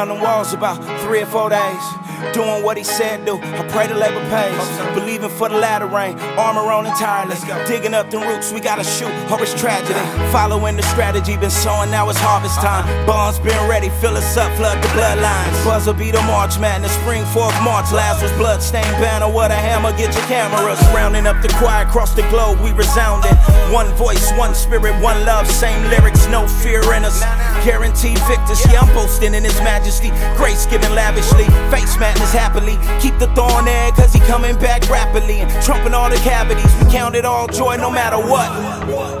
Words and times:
around 0.00 0.16
the 0.16 0.24
walls 0.24 0.54
about 0.54 0.76
three 1.02 1.20
or 1.20 1.26
four 1.26 1.50
days. 1.50 2.09
Doing 2.34 2.62
what 2.62 2.76
he 2.76 2.84
said 2.84 3.24
do. 3.24 3.38
I 3.40 3.66
pray 3.68 3.86
the 3.86 3.94
labor 3.94 4.20
pays. 4.28 4.94
Believing 4.94 5.30
for 5.30 5.48
the 5.48 5.56
latter 5.56 5.86
rain. 5.86 6.18
Armor 6.38 6.70
on 6.70 6.86
and 6.86 6.90
entirely. 6.90 7.36
Digging 7.66 7.94
up 7.94 8.10
the 8.10 8.18
roots, 8.18 8.52
we 8.52 8.60
gotta 8.60 8.84
shoot. 8.84 9.12
Hope 9.30 9.40
it's 9.40 9.54
tragedy. 9.54 10.00
Following 10.32 10.76
the 10.76 10.82
strategy, 10.82 11.36
been 11.36 11.50
sowing, 11.50 11.90
now 11.90 12.08
it's 12.08 12.18
harvest 12.18 12.56
time. 12.60 12.84
Bonds 13.06 13.38
been 13.38 13.56
ready, 13.68 13.88
fill 14.00 14.16
us 14.16 14.36
up, 14.36 14.50
flood 14.56 14.82
the 14.82 14.88
bloodlines. 14.88 15.64
Buzzer 15.64 15.92
beat 15.92 16.14
a 16.14 16.22
March 16.22 16.58
Madness, 16.58 16.92
spring 17.00 17.24
4th 17.32 17.56
March. 17.62 17.92
Last 17.92 18.22
was 18.22 18.32
bloodstained 18.32 18.96
banner. 18.98 19.30
What 19.30 19.50
a 19.50 19.54
hammer, 19.54 19.92
get 19.92 20.14
your 20.14 20.26
cameras. 20.26 20.80
Rounding 20.94 21.26
up 21.26 21.40
the 21.42 21.48
choir 21.60 21.86
across 21.86 22.14
the 22.14 22.22
globe, 22.28 22.60
we 22.60 22.72
resounding. 22.72 23.34
One 23.72 23.88
voice, 23.94 24.32
one 24.36 24.54
spirit, 24.54 24.94
one 25.02 25.24
love, 25.24 25.46
same 25.46 25.82
lyrics, 25.90 26.26
no 26.28 26.46
fear 26.46 26.82
in 26.94 27.04
us. 27.04 27.20
Guaranteed 27.64 28.18
victors, 28.26 28.60
yeah, 28.70 28.80
I'm 28.80 28.92
boasting 28.94 29.34
in 29.34 29.44
His 29.44 29.58
Majesty. 29.60 30.10
Grace 30.36 30.66
given 30.66 30.94
lavishly, 30.94 31.44
face 31.70 31.96
madness 32.10 32.32
happily. 32.32 32.76
Keep 33.00 33.18
the 33.18 33.28
thorn 33.34 33.64
there, 33.64 33.90
cause 33.92 34.12
he 34.12 34.20
coming 34.20 34.56
back 34.58 34.88
rapidly. 34.88 35.40
And 35.40 35.50
trumping 35.62 35.94
all 35.94 36.10
the 36.10 36.16
cavities, 36.16 36.72
we 36.82 36.90
count 36.90 37.14
it 37.14 37.24
all 37.24 37.46
joy 37.46 37.76
no 37.76 37.90
matter 37.90 38.16
what. 38.18 38.50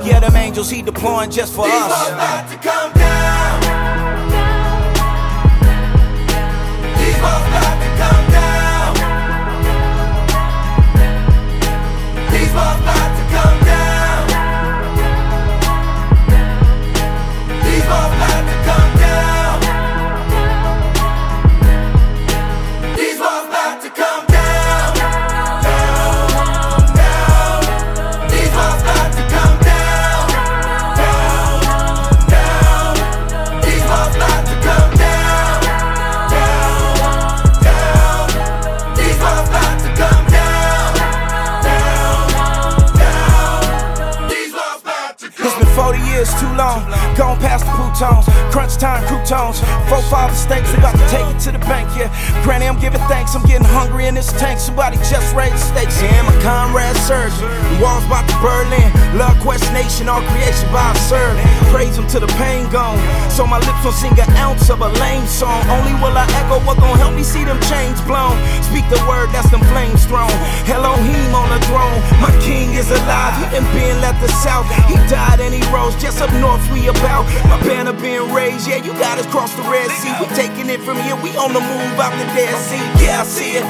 Yeah, 0.04 0.20
them 0.20 0.36
angels 0.36 0.70
he 0.70 0.82
deploying 0.82 1.30
just 1.30 1.54
for 1.54 1.66
us. 1.66 2.10
Croutons, 48.00 48.26
crunch 48.52 48.76
time 48.76 49.06
croutons. 49.06 49.60
Four 49.88 50.02
five 50.08 50.34
steaks, 50.36 50.72
about 50.74 50.96
to 50.96 51.06
take 51.08 51.26
it 51.28 51.38
to 51.40 51.52
the 51.52 51.58
bank, 51.58 51.88
yeah. 51.96 52.08
Granny, 52.42 52.66
I'm 52.66 52.80
giving 52.80 53.00
thanks, 53.12 53.34
I'm 53.34 53.44
getting 53.44 53.66
hungry 53.66 54.06
in 54.06 54.14
this 54.14 54.32
tank. 54.32 54.58
Somebody 54.58 54.96
just 54.96 55.34
raised 55.34 55.54
the 55.54 55.58
stakes, 55.58 56.02
yeah. 56.02 56.22
My 56.22 56.32
comrade 56.42 56.96
surgeon, 57.04 57.44
walls 57.80 58.04
about 58.06 58.29
Berlin. 58.40 58.88
Love 59.16 59.36
Quest 59.40 59.68
Nation, 59.72 60.08
all 60.08 60.24
creation 60.32 60.66
by 60.72 60.92
serve. 61.08 61.36
Praise 61.68 61.96
him 61.96 62.06
till 62.08 62.20
the 62.20 62.32
pain 62.40 62.68
gone. 62.70 62.98
So 63.30 63.46
my 63.46 63.58
lips 63.58 63.84
won't 63.84 63.96
sing 63.96 64.16
an 64.18 64.30
ounce 64.36 64.70
of 64.70 64.80
a 64.80 64.90
lame 64.98 65.26
song. 65.26 65.60
Only 65.68 65.94
will 66.00 66.16
I 66.16 66.26
echo 66.40 66.58
what 66.66 66.78
gon' 66.78 66.98
help 66.98 67.14
me 67.14 67.22
see 67.22 67.44
them 67.44 67.60
chains 67.68 68.00
blown. 68.02 68.34
Speak 68.66 68.86
the 68.90 68.98
word, 69.06 69.30
that's 69.30 69.50
them 69.50 69.62
flames 69.70 70.04
thrown. 70.06 70.32
Elohim 70.66 71.30
on 71.34 71.48
the 71.52 71.60
throne, 71.68 72.00
my 72.18 72.32
king 72.42 72.74
is 72.74 72.90
alive. 72.90 73.36
He 73.38 73.44
done 73.54 73.68
been 73.74 74.00
left 74.00 74.20
the 74.20 74.32
south. 74.42 74.66
He 74.88 74.96
died 75.06 75.40
and 75.40 75.54
he 75.54 75.62
rose 75.70 75.94
just 76.00 76.20
up 76.20 76.32
north. 76.40 76.62
We 76.72 76.88
about 76.88 77.28
my 77.46 77.60
banner 77.62 77.92
being 77.92 78.32
raised. 78.32 78.66
Yeah, 78.66 78.82
you 78.82 78.92
got 78.98 79.18
us 79.18 79.26
cross 79.26 79.54
the 79.54 79.62
Red 79.68 79.90
Sea. 80.00 80.14
We 80.18 80.26
taking 80.34 80.68
it 80.70 80.80
from 80.80 80.96
here. 81.02 81.16
We 81.22 81.36
on 81.36 81.52
the 81.52 81.60
move 81.60 81.94
out 82.00 82.14
the 82.18 82.26
Dead 82.34 82.54
Sea. 82.66 82.82
Yeah, 83.04 83.22
I 83.22 83.24
see 83.24 83.58
it. 83.58 83.66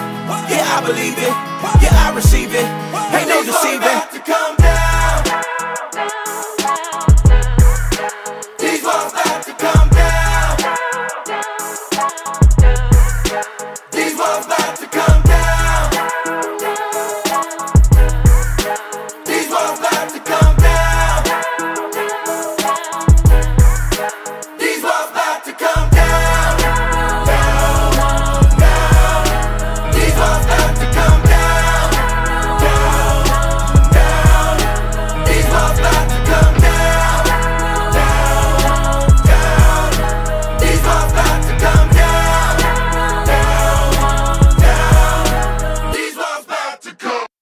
Yeah, 0.48 0.64
I 0.76 0.80
believe 0.80 1.19
it. 1.19 1.34
Yeah, 1.82 2.06
I 2.06 2.14
receive 2.14 2.54
it. 2.54 2.66
Ain't 3.12 3.28
no 3.28 3.44
deceiving. 3.44 4.00